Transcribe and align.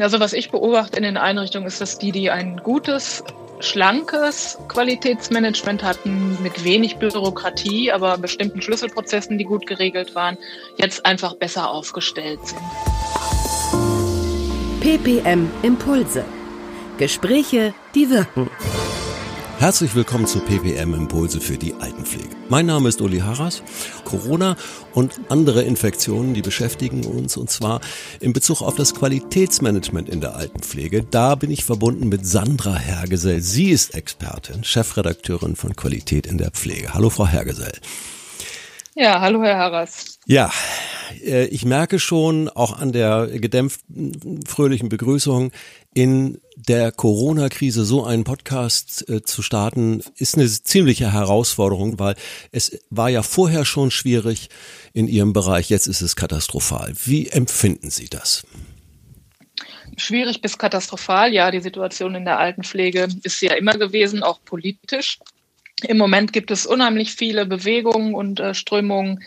Also 0.00 0.18
was 0.18 0.32
ich 0.32 0.50
beobachte 0.50 0.96
in 0.96 1.02
den 1.02 1.16
Einrichtungen 1.18 1.66
ist, 1.66 1.80
dass 1.80 1.98
die, 1.98 2.10
die 2.10 2.30
ein 2.30 2.58
gutes, 2.62 3.22
schlankes 3.60 4.58
Qualitätsmanagement 4.68 5.82
hatten, 5.82 6.38
mit 6.42 6.64
wenig 6.64 6.96
Bürokratie, 6.96 7.92
aber 7.92 8.16
bestimmten 8.16 8.62
Schlüsselprozessen, 8.62 9.36
die 9.36 9.44
gut 9.44 9.66
geregelt 9.66 10.14
waren, 10.14 10.38
jetzt 10.76 11.04
einfach 11.04 11.34
besser 11.34 11.70
aufgestellt 11.70 12.40
sind. 12.42 12.60
PPM 14.80 15.50
Impulse. 15.62 16.24
Gespräche, 16.96 17.74
die 17.94 18.08
wirken. 18.08 18.50
Herzlich 19.60 19.94
willkommen 19.94 20.26
zu 20.26 20.40
PPM 20.40 20.94
Impulse 20.94 21.38
für 21.38 21.58
die 21.58 21.74
Altenpflege. 21.74 22.34
Mein 22.48 22.64
Name 22.64 22.88
ist 22.88 23.02
Uli 23.02 23.18
Harras. 23.18 23.62
Corona 24.06 24.56
und 24.94 25.20
andere 25.28 25.64
Infektionen, 25.64 26.32
die 26.32 26.40
beschäftigen 26.40 27.04
uns 27.04 27.36
und 27.36 27.50
zwar 27.50 27.82
in 28.20 28.32
Bezug 28.32 28.62
auf 28.62 28.74
das 28.74 28.94
Qualitätsmanagement 28.94 30.08
in 30.08 30.22
der 30.22 30.34
Altenpflege. 30.34 31.02
Da 31.02 31.34
bin 31.34 31.50
ich 31.50 31.66
verbunden 31.66 32.08
mit 32.08 32.24
Sandra 32.24 32.74
Hergesell. 32.74 33.42
Sie 33.42 33.68
ist 33.68 33.94
Expertin, 33.94 34.64
Chefredakteurin 34.64 35.56
von 35.56 35.76
Qualität 35.76 36.26
in 36.26 36.38
der 36.38 36.52
Pflege. 36.52 36.94
Hallo, 36.94 37.10
Frau 37.10 37.26
Hergesell. 37.26 37.74
Ja, 38.94 39.20
hallo, 39.20 39.42
Herr 39.42 39.58
Harras. 39.58 40.18
Ja, 40.24 40.50
ich 41.20 41.64
merke 41.64 41.98
schon 41.98 42.48
auch 42.48 42.78
an 42.78 42.92
der 42.92 43.26
gedämpften, 43.26 44.44
fröhlichen 44.46 44.88
Begrüßung, 44.88 45.52
in 45.94 46.40
der 46.56 46.92
Corona-Krise 46.92 47.84
so 47.84 48.04
einen 48.04 48.24
Podcast 48.24 49.08
äh, 49.08 49.22
zu 49.22 49.42
starten, 49.42 50.02
ist 50.16 50.36
eine 50.36 50.46
ziemliche 50.48 51.12
Herausforderung, 51.12 51.98
weil 51.98 52.14
es 52.52 52.80
war 52.90 53.08
ja 53.08 53.22
vorher 53.22 53.64
schon 53.64 53.90
schwierig 53.90 54.48
in 54.92 55.08
Ihrem 55.08 55.32
Bereich, 55.32 55.70
jetzt 55.70 55.86
ist 55.86 56.00
es 56.00 56.16
katastrophal. 56.16 56.92
Wie 57.04 57.28
empfinden 57.28 57.90
Sie 57.90 58.08
das? 58.08 58.46
Schwierig 59.96 60.40
bis 60.40 60.58
katastrophal, 60.58 61.32
ja, 61.32 61.50
die 61.50 61.60
Situation 61.60 62.14
in 62.14 62.24
der 62.24 62.38
Altenpflege 62.38 63.08
ist 63.22 63.40
ja 63.42 63.54
immer 63.54 63.72
gewesen, 63.72 64.22
auch 64.22 64.40
politisch. 64.44 65.18
Im 65.82 65.98
Moment 65.98 66.32
gibt 66.32 66.50
es 66.50 66.66
unheimlich 66.66 67.12
viele 67.14 67.46
Bewegungen 67.46 68.14
und 68.14 68.38
äh, 68.38 68.54
Strömungen, 68.54 69.24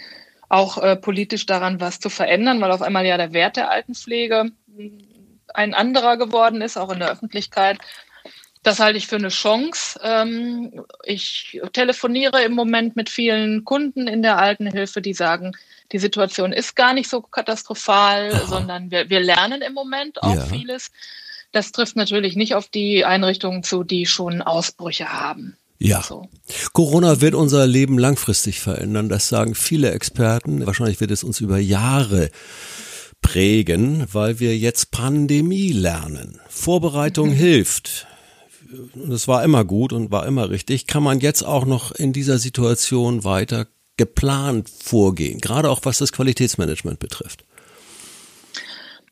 auch 0.54 0.78
äh, 0.78 0.96
politisch 0.96 1.48
daran 1.48 1.82
was 1.82 2.00
zu 2.00 2.10
verändern, 2.10 2.62
weil 2.62 2.72
auf 2.72 2.84
einmal 2.84 3.06
ja 3.06 3.18
der 3.18 3.34
Wert 3.34 3.58
der 3.58 3.72
Altenpflege 3.72 4.52
ein 5.54 5.74
anderer 5.74 6.18
geworden 6.18 6.62
ist, 6.62 6.78
auch 6.78 6.92
in 6.92 7.00
der 7.00 7.12
Öffentlichkeit. 7.12 7.80
Das 8.62 8.80
halte 8.80 8.98
ich 8.98 9.08
für 9.08 9.16
eine 9.16 9.30
Chance. 9.30 10.00
Ähm, 10.04 10.86
ich 11.04 11.60
telefoniere 11.74 12.44
im 12.44 12.54
Moment 12.54 12.96
mit 12.96 13.10
vielen 13.10 13.66
Kunden 13.66 14.08
in 14.08 14.22
der 14.22 14.38
Altenhilfe, 14.38 15.02
die 15.02 15.16
sagen, 15.16 15.54
die 15.92 16.00
Situation 16.00 16.54
ist 16.54 16.76
gar 16.76 16.94
nicht 16.94 17.10
so 17.10 17.22
katastrophal, 17.22 18.32
Aha. 18.34 18.46
sondern 18.46 18.92
wir, 18.92 19.10
wir 19.10 19.20
lernen 19.20 19.64
im 19.64 19.74
Moment 19.74 20.22
auch 20.22 20.36
ja. 20.36 20.46
vieles. 20.46 20.92
Das 21.52 21.72
trifft 21.72 21.96
natürlich 21.96 22.36
nicht 22.36 22.54
auf 22.54 22.68
die 22.68 23.06
Einrichtungen 23.06 23.64
zu, 23.64 23.84
die 23.84 24.06
schon 24.06 24.44
Ausbrüche 24.44 25.12
haben. 25.12 25.58
Ja. 25.80 26.02
So. 26.02 26.30
Corona 26.72 27.22
wird 27.22 27.36
unser 27.36 27.68
Leben 27.68 27.98
langfristig 27.98 28.60
verändern. 28.60 29.10
Das 29.10 29.28
sagen 29.28 29.56
viele 29.56 29.92
Experten. 29.92 30.66
Wahrscheinlich 30.66 31.02
wird 31.02 31.12
es 31.12 31.24
uns 31.24 31.42
über 31.42 31.58
Jahre 31.58 32.30
prägen, 33.22 34.06
weil 34.12 34.40
wir 34.40 34.58
jetzt 34.58 34.92
Pandemie 34.92 35.72
lernen. 35.72 36.40
Vorbereitung 36.50 37.30
mhm. 37.30 37.34
hilft. 37.34 38.08
Es 39.12 39.28
war 39.28 39.44
immer 39.44 39.66
gut 39.66 39.94
und 39.94 40.12
war 40.12 40.26
immer 40.26 40.50
richtig. 40.50 40.88
Kann 40.88 41.04
man 41.04 41.20
jetzt 41.20 41.44
auch 41.44 41.66
noch 41.66 41.92
in 41.92 42.14
dieser 42.14 42.38
Situation 42.40 43.24
weiter 43.24 43.68
geplant 43.98 44.70
vorgehen, 44.70 45.40
gerade 45.40 45.70
auch 45.70 45.82
was 45.84 46.00
das 46.00 46.12
Qualitätsmanagement 46.12 47.00
betrifft? 47.00 47.46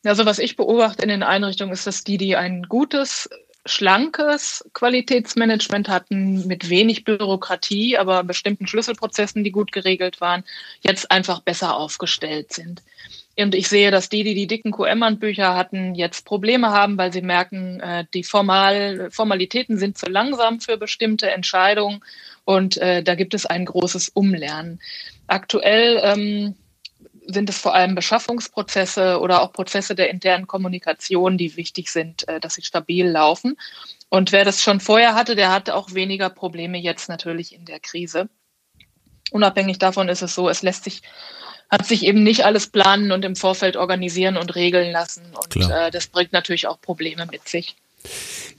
Also 0.04 0.26
was 0.26 0.40
ich 0.40 0.56
beobachte 0.56 1.04
in 1.04 1.10
den 1.10 1.22
Einrichtungen 1.22 1.74
ist, 1.74 1.86
dass 1.86 2.04
die, 2.04 2.18
die 2.18 2.36
ein 2.36 2.64
gutes, 2.64 3.30
schlankes 3.66 4.66
Qualitätsmanagement 4.74 5.88
hatten, 5.88 6.48
mit 6.48 6.70
wenig 6.70 7.04
Bürokratie, 7.04 7.98
aber 7.98 8.24
bestimmten 8.24 8.68
Schlüsselprozessen, 8.68 9.44
die 9.44 9.52
gut 9.52 9.72
geregelt 9.72 10.20
waren, 10.20 10.44
jetzt 10.82 11.12
einfach 11.12 11.42
besser 11.42 11.76
aufgestellt 11.76 12.54
sind. 12.54 12.82
Und 13.38 13.56
ich 13.56 13.70
sehe, 13.70 13.92
dass 13.92 14.10
die, 14.10 14.24
die 14.24 14.34
die 14.34 14.48
dicken 14.48 14.72
QM-Handbücher 14.72 15.56
hatten, 15.56 15.96
jetzt 15.96 16.26
Probleme 16.26 16.72
haben, 16.72 16.98
weil 16.98 17.14
sie 17.14 17.22
merken, 17.22 17.80
äh, 17.80 18.06
die 18.14 18.24
Formal 18.24 19.10
Formalitäten 19.12 19.78
sind 19.78 19.98
zu 19.98 20.08
langsam 20.08 20.60
für 20.60 20.78
bestimmte 20.78 21.32
Entscheidungen 21.32 22.04
und 22.46 22.78
äh, 22.78 23.04
da 23.04 23.16
gibt 23.16 23.34
es 23.34 23.46
ein 23.46 23.66
großes 23.66 24.10
Umlernen. 24.10 24.80
Aktuell 25.28 26.02
ähm, 26.04 26.56
sind 27.28 27.50
es 27.50 27.58
vor 27.58 27.76
allem 27.76 27.96
Beschaffungsprozesse 27.96 29.20
oder 29.20 29.42
auch 29.42 29.54
Prozesse 29.54 29.96
der 29.96 30.10
internen 30.10 30.48
Kommunikation, 30.48 31.38
die 31.38 31.56
wichtig 31.58 31.90
sind, 31.90 32.28
äh, 32.28 32.40
dass 32.40 32.56
sie 32.56 32.64
stabil 32.64 33.08
laufen. 33.08 33.58
Und 34.10 34.32
wer 34.32 34.46
das 34.46 34.62
schon 34.62 34.80
vorher 34.80 35.16
hatte, 35.16 35.36
der 35.36 35.52
hat 35.52 35.70
auch 35.70 35.94
weniger 35.94 36.30
Probleme 36.30 36.78
jetzt 36.78 37.10
natürlich 37.10 37.54
in 37.54 37.66
der 37.66 37.80
Krise. 37.80 38.30
Unabhängig 39.32 39.80
davon 39.80 40.10
ist 40.10 40.22
es 40.22 40.36
so, 40.36 40.50
es 40.50 40.62
lässt 40.62 40.84
sich 40.84 41.02
hat 41.72 41.88
sich 41.88 42.04
eben 42.04 42.22
nicht 42.22 42.44
alles 42.44 42.68
planen 42.68 43.14
und 43.14 43.24
im 43.24 43.38
Vorfeld 43.38 43.78
organisieren 43.78 44.36
und 44.36 44.56
regeln 44.56 44.92
lassen. 44.92 45.22
Und 45.42 45.56
äh, 45.56 45.90
das 45.90 46.08
bringt 46.08 46.34
natürlich 46.34 46.68
auch 46.68 46.82
Probleme 46.82 47.26
mit 47.32 47.48
sich. 47.48 47.78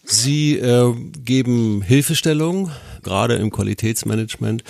Sie 0.02 0.56
äh, 0.56 0.94
geben 1.22 1.82
Hilfestellung, 1.82 2.72
gerade 3.02 3.34
im 3.34 3.50
Qualitätsmanagement, 3.50 4.64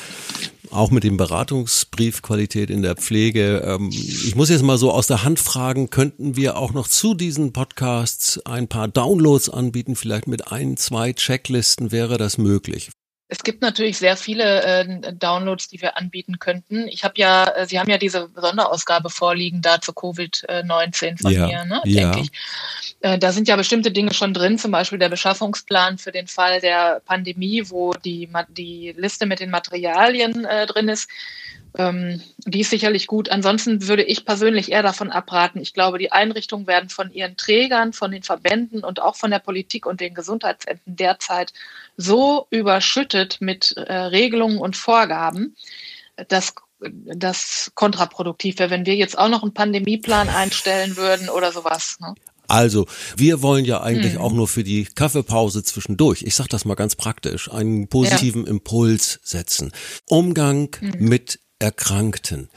auch 0.73 0.91
mit 0.91 1.05
dem 1.05 1.17
Beratungsbrief 1.17 2.23
Qualität 2.23 2.71
in 2.71 2.83
der 2.83 2.97
Pflege. 2.97 3.63
Ähm, 3.65 3.91
ich 3.91 4.35
muss 4.35 4.49
jetzt 4.49 4.63
mal 4.63 4.79
so 4.79 4.91
aus 4.91 5.07
der 5.07 5.25
Hand 5.25 5.39
fragen, 5.39 5.91
könnten 5.91 6.37
wir 6.37 6.57
auch 6.57 6.73
noch 6.73 6.89
zu 6.89 7.15
diesen 7.15 7.53
Podcasts 7.53 8.45
ein 8.47 8.69
paar 8.69 8.89
Downloads 8.89 9.49
anbieten, 9.49 9.97
vielleicht 9.97 10.27
mit 10.27 10.51
ein, 10.51 10.77
zwei 10.77 11.13
Checklisten, 11.13 11.93
wäre 11.93 12.19
das 12.19 12.39
möglich? 12.39 12.91
Es 13.33 13.43
gibt 13.43 13.63
natürlich 13.63 13.97
sehr 13.97 14.19
viele 14.19 14.63
äh, 14.63 15.13
Downloads, 15.15 15.69
die 15.69 15.81
wir 15.81 15.97
anbieten 15.97 16.39
könnten. 16.39 16.87
Ich 16.87 17.03
habe 17.03 17.15
ja, 17.17 17.45
äh, 17.45 17.67
Sie 17.67 17.81
haben 17.81 17.89
ja 17.89 17.97
diese 17.97 18.29
Sonderausgabe 18.37 19.09
vorliegen 19.09 19.63
da 19.63 19.81
zu 19.81 19.93
Covid-19 19.93 21.23
von 21.23 21.33
ja, 21.33 21.47
mir, 21.47 21.65
ne, 21.65 21.81
ja. 21.87 22.11
denke 22.11 22.21
ich. 22.21 22.33
Äh, 23.01 23.19
da 23.19 23.33
sind 23.33 23.49
ja 23.49 23.57
bestimmte 23.57 23.91
Dinge 23.91 24.13
schon 24.13 24.35
drin, 24.35 24.59
zum 24.59 24.71
Beispiel 24.71 24.99
der 24.99 25.09
Beschaffungsplan 25.09 25.97
für 25.97 26.13
den 26.13 26.27
Fall 26.27 26.61
der 26.61 27.01
Pandemie, 27.07 27.63
wo 27.71 27.95
die, 27.95 28.29
die 28.51 28.93
Liste 28.99 29.25
mit 29.25 29.41
den 29.41 29.49
Materialien 29.49 30.45
äh, 30.45 30.67
drin 30.67 30.91
ist. 30.91 31.09
Ähm, 31.79 32.21
die 32.39 32.61
ist 32.61 32.71
sicherlich 32.71 33.07
gut. 33.07 33.31
Ansonsten 33.31 33.87
würde 33.89 34.03
ich 34.03 34.25
persönlich 34.25 34.71
eher 34.71 34.83
davon 34.83 35.11
abraten. 35.11 35.61
Ich 35.61 35.73
glaube, 35.73 35.99
die 35.99 36.13
Einrichtungen 36.13 36.67
werden 36.67 36.91
von 36.91 37.13
ihren 37.13 37.37
Trägern, 37.37 37.93
von 37.93 38.11
den 38.11 38.23
Verbänden 38.23 38.85
und 38.85 39.01
auch 39.01 39.17
von 39.17 39.31
der 39.31 39.39
Politik 39.39 39.87
und 39.87 40.01
den 40.01 40.15
Gesundheitsämtern 40.15 40.97
derzeit 40.97 41.53
so 41.97 42.47
überschüttet 42.51 43.39
mit 43.41 43.73
äh, 43.73 43.93
Regelungen 43.93 44.59
und 44.59 44.77
Vorgaben, 44.77 45.57
dass 46.29 46.55
das 46.81 47.71
kontraproduktiv 47.75 48.59
wäre, 48.59 48.71
wenn 48.71 48.87
wir 48.87 48.97
jetzt 48.97 49.17
auch 49.17 49.29
noch 49.29 49.43
einen 49.43 49.55
Pandemieplan 49.55 50.29
einstellen 50.29 50.97
würden 50.97 51.29
oder 51.29 51.53
sowas. 51.53 51.97
Ne? 52.01 52.15
Also, 52.49 52.87
wir 53.17 53.41
wollen 53.41 53.65
ja 53.65 53.81
eigentlich 53.83 54.15
hm. 54.15 54.21
auch 54.21 54.33
nur 54.33 54.49
für 54.49 54.65
die 54.65 54.85
Kaffeepause 54.85 55.63
zwischendurch, 55.63 56.23
ich 56.23 56.35
sage 56.35 56.49
das 56.51 56.65
mal 56.65 56.75
ganz 56.75 56.97
praktisch, 56.97 57.51
einen 57.51 57.89
positiven 57.89 58.45
ja. 58.45 58.51
Impuls 58.51 59.21
setzen. 59.23 59.73
Umgang 60.09 60.69
hm. 60.79 60.93
mit 60.99 61.41
Erkrankten. 61.63 62.51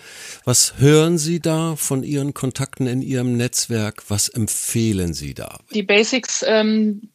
Was 0.45 0.79
hören 0.79 1.17
Sie 1.19 1.39
da 1.39 1.75
von 1.75 2.03
Ihren 2.03 2.33
Kontakten 2.33 2.87
in 2.87 3.01
Ihrem 3.01 3.37
Netzwerk? 3.37 4.03
Was 4.09 4.29
empfehlen 4.29 5.13
Sie 5.13 5.35
da? 5.35 5.59
Die 5.71 5.83
Basics, 5.83 6.43
ähm, 6.47 7.09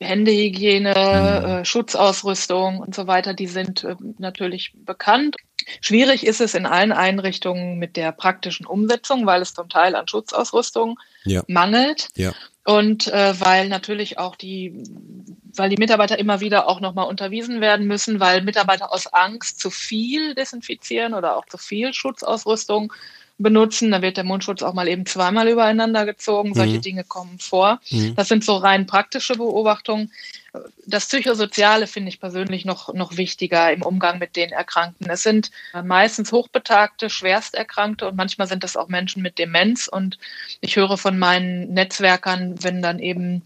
Händehygiene, 0.00 0.90
mhm. 0.90 1.50
äh, 1.50 1.64
Schutzausrüstung 1.64 2.80
und 2.80 2.94
so 2.94 3.06
weiter, 3.06 3.32
die 3.32 3.46
sind 3.46 3.84
äh, 3.84 3.94
natürlich 4.18 4.72
bekannt. 4.74 5.36
Schwierig 5.80 6.26
ist 6.26 6.40
es 6.40 6.54
in 6.54 6.66
allen 6.66 6.92
Einrichtungen 6.92 7.78
mit 7.78 7.96
der 7.96 8.12
praktischen 8.12 8.66
Umsetzung, 8.66 9.24
weil 9.24 9.40
es 9.40 9.54
zum 9.54 9.68
Teil 9.68 9.94
an 9.94 10.06
Schutzausrüstung 10.06 10.98
ja. 11.24 11.42
mangelt. 11.46 12.08
Ja. 12.16 12.34
Und 12.64 13.06
äh, 13.06 13.40
weil 13.40 13.68
natürlich 13.68 14.18
auch 14.18 14.34
die, 14.34 14.82
weil 15.58 15.70
die 15.70 15.76
Mitarbeiter 15.76 16.18
immer 16.18 16.40
wieder 16.40 16.68
auch 16.68 16.80
nochmal 16.80 17.08
unterwiesen 17.08 17.60
werden 17.60 17.86
müssen, 17.86 18.20
weil 18.20 18.42
Mitarbeiter 18.42 18.92
aus 18.92 19.06
Angst 19.06 19.60
zu 19.60 19.70
viel 19.70 20.34
desinfizieren 20.34 21.14
oder 21.14 21.36
auch 21.36 21.46
zu 21.46 21.58
viel 21.58 21.92
Schutzausrüstung 21.92 22.92
benutzen. 23.38 23.90
Da 23.90 24.02
wird 24.02 24.16
der 24.16 24.24
Mundschutz 24.24 24.62
auch 24.62 24.72
mal 24.72 24.88
eben 24.88 25.06
zweimal 25.06 25.48
übereinander 25.48 26.06
gezogen. 26.06 26.54
Solche 26.54 26.76
mhm. 26.76 26.82
Dinge 26.82 27.04
kommen 27.04 27.38
vor. 27.38 27.80
Mhm. 27.90 28.14
Das 28.14 28.28
sind 28.28 28.44
so 28.44 28.56
rein 28.56 28.86
praktische 28.86 29.34
Beobachtungen. 29.34 30.10
Das 30.86 31.06
Psychosoziale 31.06 31.86
finde 31.86 32.08
ich 32.08 32.18
persönlich 32.18 32.64
noch, 32.64 32.94
noch 32.94 33.18
wichtiger 33.18 33.70
im 33.72 33.82
Umgang 33.82 34.18
mit 34.18 34.36
den 34.36 34.50
Erkrankten. 34.52 35.10
Es 35.10 35.22
sind 35.22 35.50
meistens 35.84 36.32
hochbetagte, 36.32 37.10
schwersterkrankte 37.10 38.08
und 38.08 38.16
manchmal 38.16 38.46
sind 38.48 38.64
das 38.64 38.76
auch 38.76 38.88
Menschen 38.88 39.22
mit 39.22 39.38
Demenz. 39.38 39.86
Und 39.86 40.18
ich 40.62 40.76
höre 40.76 40.96
von 40.96 41.18
meinen 41.18 41.74
Netzwerkern, 41.74 42.54
wenn 42.62 42.80
dann 42.80 43.00
eben 43.00 43.42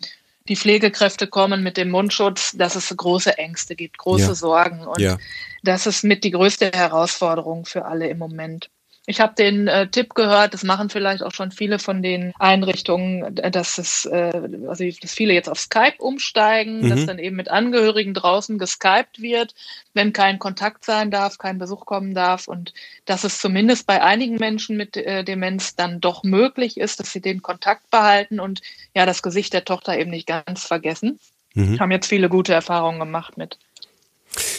die 0.50 0.56
Pflegekräfte 0.56 1.28
kommen 1.28 1.62
mit 1.62 1.76
dem 1.76 1.90
Mundschutz, 1.90 2.52
dass 2.56 2.74
es 2.74 2.92
große 2.94 3.38
Ängste 3.38 3.76
gibt, 3.76 3.98
große 3.98 4.26
ja. 4.26 4.34
Sorgen. 4.34 4.84
Und 4.84 4.98
ja. 4.98 5.16
das 5.62 5.86
ist 5.86 6.02
mit 6.02 6.24
die 6.24 6.32
größte 6.32 6.72
Herausforderung 6.74 7.64
für 7.64 7.84
alle 7.84 8.08
im 8.08 8.18
Moment. 8.18 8.68
Ich 9.06 9.20
habe 9.20 9.34
den 9.34 9.66
äh, 9.66 9.88
Tipp 9.88 10.14
gehört, 10.14 10.52
das 10.52 10.62
machen 10.62 10.90
vielleicht 10.90 11.22
auch 11.22 11.32
schon 11.32 11.50
viele 11.50 11.78
von 11.78 12.02
den 12.02 12.32
Einrichtungen, 12.38 13.34
dass 13.34 13.78
es, 13.78 14.04
äh, 14.04 14.30
also 14.68 14.84
dass 15.00 15.14
viele 15.14 15.32
jetzt 15.32 15.48
auf 15.48 15.58
Skype 15.58 15.96
umsteigen, 15.98 16.82
mhm. 16.82 16.90
dass 16.90 17.06
dann 17.06 17.18
eben 17.18 17.34
mit 17.34 17.50
Angehörigen 17.50 18.12
draußen 18.12 18.58
geskypt 18.58 19.22
wird, 19.22 19.54
wenn 19.94 20.12
kein 20.12 20.38
Kontakt 20.38 20.84
sein 20.84 21.10
darf, 21.10 21.38
kein 21.38 21.58
Besuch 21.58 21.86
kommen 21.86 22.14
darf 22.14 22.46
und 22.46 22.74
dass 23.06 23.24
es 23.24 23.38
zumindest 23.38 23.86
bei 23.86 24.02
einigen 24.02 24.36
Menschen 24.36 24.76
mit 24.76 24.96
äh, 24.98 25.24
Demenz 25.24 25.74
dann 25.74 26.00
doch 26.00 26.22
möglich 26.22 26.76
ist, 26.76 27.00
dass 27.00 27.10
sie 27.10 27.22
den 27.22 27.40
Kontakt 27.40 27.90
behalten 27.90 28.38
und 28.38 28.60
ja 28.94 29.06
das 29.06 29.22
Gesicht 29.22 29.54
der 29.54 29.64
Tochter 29.64 29.98
eben 29.98 30.10
nicht 30.10 30.26
ganz 30.26 30.64
vergessen. 30.64 31.18
Mhm. 31.54 31.80
Haben 31.80 31.90
jetzt 31.90 32.06
viele 32.06 32.28
gute 32.28 32.52
Erfahrungen 32.52 33.00
gemacht 33.00 33.38
mit. 33.38 33.58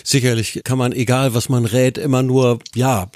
Sicherlich 0.03 0.61
kann 0.63 0.77
man, 0.77 0.91
egal 0.91 1.33
was 1.33 1.47
man 1.47 1.65
rät, 1.65 1.97
immer 1.97 2.23
nur, 2.23 2.59
ja, 2.75 3.09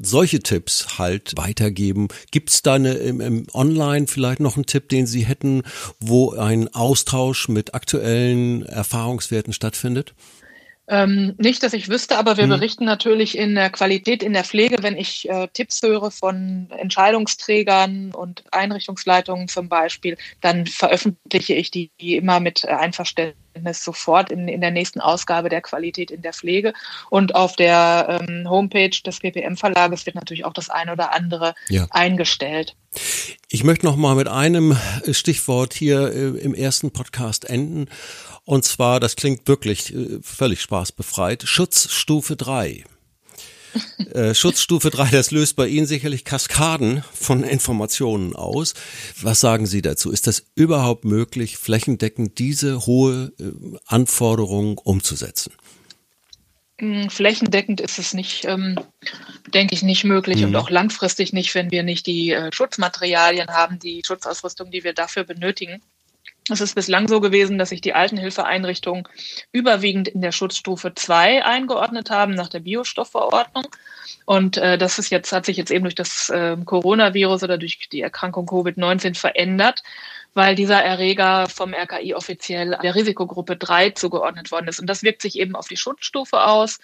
solche 0.00 0.40
Tipps 0.40 0.98
halt 0.98 1.32
weitergeben. 1.36 2.08
Gibt 2.30 2.50
es 2.50 2.62
da 2.62 2.74
eine, 2.74 2.94
im, 2.94 3.20
im 3.20 3.46
Online 3.52 4.06
vielleicht 4.06 4.40
noch 4.40 4.56
einen 4.56 4.66
Tipp, 4.66 4.88
den 4.88 5.06
Sie 5.06 5.26
hätten, 5.26 5.62
wo 6.00 6.32
ein 6.32 6.72
Austausch 6.74 7.48
mit 7.48 7.74
aktuellen 7.74 8.64
Erfahrungswerten 8.64 9.52
stattfindet? 9.52 10.14
Ähm, 10.90 11.34
nicht, 11.36 11.62
dass 11.62 11.74
ich 11.74 11.90
wüsste, 11.90 12.16
aber 12.16 12.38
wir 12.38 12.44
hm. 12.44 12.50
berichten 12.50 12.84
natürlich 12.86 13.36
in 13.36 13.54
der 13.54 13.68
Qualität 13.68 14.22
in 14.22 14.32
der 14.32 14.44
Pflege, 14.44 14.82
wenn 14.82 14.96
ich 14.96 15.28
äh, 15.28 15.46
Tipps 15.52 15.82
höre 15.82 16.10
von 16.10 16.68
Entscheidungsträgern 16.70 18.14
und 18.14 18.44
Einrichtungsleitungen 18.52 19.48
zum 19.48 19.68
Beispiel, 19.68 20.16
dann 20.40 20.66
veröffentliche 20.66 21.52
ich 21.52 21.70
die 21.70 21.90
immer 21.98 22.40
mit 22.40 22.66
Einverständnis 22.66 23.84
sofort 23.84 24.32
in, 24.32 24.48
in 24.48 24.62
der 24.62 24.70
nächsten 24.70 25.00
Ausgabe 25.00 25.50
der 25.50 25.60
Qualität 25.60 26.10
in 26.10 26.22
der 26.22 26.32
Pflege. 26.32 26.72
Und 27.10 27.34
auf 27.34 27.56
der 27.56 28.20
ähm, 28.26 28.48
Homepage 28.48 28.90
des 29.04 29.20
PPM-Verlages 29.20 30.06
wird 30.06 30.16
natürlich 30.16 30.46
auch 30.46 30.54
das 30.54 30.70
eine 30.70 30.92
oder 30.92 31.12
andere 31.12 31.54
ja. 31.68 31.86
eingestellt. 31.90 32.74
Ich 33.50 33.64
möchte 33.64 33.84
noch 33.84 33.96
mal 33.96 34.14
mit 34.14 34.28
einem 34.28 34.76
Stichwort 35.10 35.74
hier 35.74 36.12
äh, 36.12 36.38
im 36.38 36.54
ersten 36.54 36.90
Podcast 36.92 37.48
enden. 37.48 37.88
Und 38.48 38.64
zwar, 38.64 38.98
das 38.98 39.14
klingt 39.14 39.46
wirklich 39.46 39.94
äh, 39.94 40.20
völlig 40.22 40.62
spaßbefreit, 40.62 41.42
Schutzstufe 41.42 42.34
3. 42.34 42.82
äh, 44.14 44.34
Schutzstufe 44.34 44.88
3, 44.88 45.10
das 45.10 45.30
löst 45.30 45.54
bei 45.54 45.68
Ihnen 45.68 45.86
sicherlich 45.86 46.24
Kaskaden 46.24 47.04
von 47.12 47.44
Informationen 47.44 48.34
aus. 48.34 48.72
Was 49.20 49.40
sagen 49.40 49.66
Sie 49.66 49.82
dazu? 49.82 50.10
Ist 50.10 50.26
das 50.26 50.46
überhaupt 50.54 51.04
möglich, 51.04 51.58
flächendeckend 51.58 52.38
diese 52.38 52.86
hohe 52.86 53.32
äh, 53.38 53.52
Anforderung 53.84 54.78
umzusetzen? 54.78 55.52
Mm, 56.80 57.08
flächendeckend 57.10 57.82
ist 57.82 57.98
es 57.98 58.14
nicht, 58.14 58.46
ähm, 58.46 58.80
denke 59.52 59.74
ich, 59.74 59.82
nicht 59.82 60.04
möglich 60.04 60.38
mhm. 60.38 60.44
und 60.44 60.56
auch 60.56 60.70
langfristig 60.70 61.34
nicht, 61.34 61.54
wenn 61.54 61.70
wir 61.70 61.82
nicht 61.82 62.06
die 62.06 62.30
äh, 62.30 62.50
Schutzmaterialien 62.50 63.48
haben, 63.48 63.78
die 63.78 64.00
Schutzausrüstung, 64.06 64.70
die 64.70 64.84
wir 64.84 64.94
dafür 64.94 65.24
benötigen. 65.24 65.82
Es 66.50 66.60
ist 66.60 66.74
bislang 66.74 67.08
so 67.08 67.20
gewesen, 67.20 67.58
dass 67.58 67.70
sich 67.70 67.80
die 67.80 67.94
Altenhilfeeinrichtungen 67.94 69.06
überwiegend 69.52 70.08
in 70.08 70.20
der 70.20 70.32
Schutzstufe 70.32 70.94
2 70.94 71.44
eingeordnet 71.44 72.10
haben 72.10 72.34
nach 72.34 72.48
der 72.48 72.60
Biostoffverordnung. 72.60 73.66
Und 74.24 74.56
äh, 74.56 74.78
das 74.78 74.98
ist 74.98 75.10
jetzt, 75.10 75.32
hat 75.32 75.46
sich 75.46 75.56
jetzt 75.56 75.70
eben 75.70 75.84
durch 75.84 75.94
das 75.94 76.30
äh, 76.30 76.56
Coronavirus 76.64 77.42
oder 77.42 77.58
durch 77.58 77.88
die 77.90 78.00
Erkrankung 78.00 78.46
Covid-19 78.46 79.16
verändert, 79.16 79.82
weil 80.34 80.54
dieser 80.54 80.82
Erreger 80.82 81.48
vom 81.48 81.74
RKI 81.74 82.14
offiziell 82.14 82.78
der 82.82 82.94
Risikogruppe 82.94 83.56
3 83.56 83.90
zugeordnet 83.90 84.50
worden 84.50 84.68
ist. 84.68 84.80
Und 84.80 84.86
das 84.86 85.02
wirkt 85.02 85.22
sich 85.22 85.38
eben 85.38 85.56
auf 85.56 85.68
die 85.68 85.76
Schutzstufe 85.76 86.42
aus. 86.42 86.78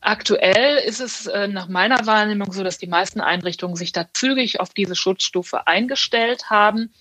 Aktuell 0.00 0.78
ist 0.78 1.00
es 1.00 1.26
äh, 1.26 1.48
nach 1.48 1.68
meiner 1.68 2.06
Wahrnehmung 2.06 2.52
so, 2.52 2.62
dass 2.62 2.78
die 2.78 2.86
meisten 2.86 3.20
Einrichtungen 3.20 3.76
sich 3.76 3.92
da 3.92 4.06
zügig 4.12 4.60
auf 4.60 4.72
diese 4.72 4.94
Schutzstufe 4.94 5.66
eingestellt 5.66 6.50
haben 6.50 6.92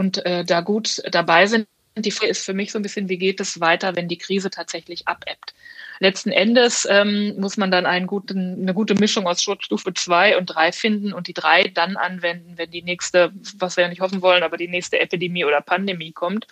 und 0.00 0.24
äh, 0.24 0.44
da 0.44 0.62
gut 0.62 1.02
dabei 1.12 1.46
sind. 1.46 1.68
Die 1.96 2.10
Frage 2.10 2.30
ist 2.30 2.44
für 2.44 2.54
mich 2.54 2.72
so 2.72 2.78
ein 2.78 2.82
bisschen, 2.82 3.08
wie 3.10 3.18
geht 3.18 3.40
es 3.40 3.60
weiter, 3.60 3.94
wenn 3.96 4.08
die 4.08 4.16
Krise 4.16 4.48
tatsächlich 4.48 5.06
abebbt? 5.06 5.54
Letzten 5.98 6.30
Endes 6.30 6.88
ähm, 6.90 7.34
muss 7.38 7.58
man 7.58 7.70
dann 7.70 7.84
einen 7.84 8.06
guten, 8.06 8.62
eine 8.62 8.72
gute 8.72 8.94
Mischung 8.94 9.26
aus 9.26 9.42
Schutzstufe 9.42 9.92
2 9.92 10.38
und 10.38 10.46
3 10.46 10.72
finden 10.72 11.12
und 11.12 11.26
die 11.26 11.34
3 11.34 11.64
dann 11.74 11.96
anwenden, 11.96 12.54
wenn 12.56 12.70
die 12.70 12.82
nächste, 12.82 13.32
was 13.58 13.76
wir 13.76 13.84
ja 13.84 13.90
nicht 13.90 14.00
hoffen 14.00 14.22
wollen, 14.22 14.42
aber 14.42 14.56
die 14.56 14.68
nächste 14.68 14.98
Epidemie 14.98 15.44
oder 15.44 15.60
Pandemie 15.60 16.12
kommt. 16.12 16.46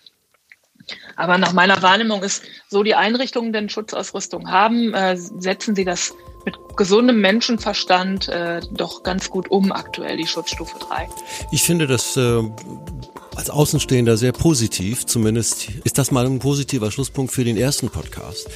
Aber 1.16 1.38
nach 1.38 1.52
meiner 1.52 1.80
Wahrnehmung 1.82 2.22
ist, 2.22 2.44
so 2.68 2.82
die 2.82 2.94
Einrichtungen 2.94 3.52
denn 3.52 3.68
Schutzausrüstung 3.68 4.50
haben, 4.50 4.92
äh, 4.92 5.16
setzen 5.16 5.74
sie 5.74 5.84
das 5.84 6.14
mit 6.44 6.56
gesundem 6.76 7.20
Menschenverstand 7.20 8.28
äh, 8.28 8.60
doch 8.72 9.02
ganz 9.02 9.30
gut 9.30 9.50
um 9.50 9.72
aktuell, 9.72 10.16
die 10.16 10.26
Schutzstufe 10.26 10.78
3. 10.78 11.08
Ich 11.50 11.62
finde 11.62 11.86
das 11.86 12.16
äh, 12.16 12.42
als 13.38 13.50
Außenstehender 13.50 14.16
sehr 14.16 14.32
positiv. 14.32 15.06
Zumindest 15.06 15.68
ist 15.84 15.96
das 15.96 16.10
mal 16.10 16.26
ein 16.26 16.40
positiver 16.40 16.90
Schlusspunkt 16.90 17.32
für 17.32 17.44
den 17.44 17.56
ersten 17.56 17.88
Podcast 17.88 18.48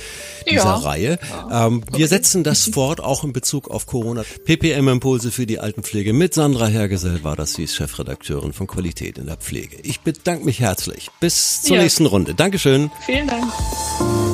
dieser 0.50 0.64
ja. 0.64 0.74
Reihe. 0.74 1.18
Ja. 1.30 1.66
Ähm, 1.66 1.82
okay. 1.86 1.98
Wir 1.98 2.08
setzen 2.08 2.42
das 2.42 2.64
fort, 2.72 3.00
auch 3.00 3.22
in 3.22 3.32
Bezug 3.32 3.70
auf 3.70 3.86
Corona. 3.86 4.24
PPM-Impulse 4.44 5.30
für 5.30 5.46
die 5.46 5.60
Altenpflege 5.60 6.12
mit 6.12 6.34
Sandra 6.34 6.66
Hergesell 6.66 7.22
war 7.22 7.36
das, 7.36 7.54
sie 7.54 7.64
ist 7.64 7.76
Chefredakteurin 7.76 8.52
von 8.52 8.66
Qualität 8.66 9.18
in 9.18 9.26
der 9.26 9.36
Pflege. 9.36 9.76
Ich 9.82 10.00
bedanke 10.00 10.44
mich 10.44 10.60
herzlich. 10.60 11.10
Bis 11.20 11.62
zur 11.62 11.76
ja. 11.76 11.82
nächsten 11.82 12.06
Runde. 12.06 12.34
Dankeschön. 12.34 12.90
Vielen 13.06 13.28
Dank. 13.28 13.52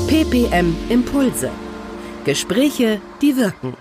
PPM 0.07 0.75
Impulse. 0.89 1.51
Gespräche, 2.25 3.01
die 3.21 3.37
wirken. 3.37 3.77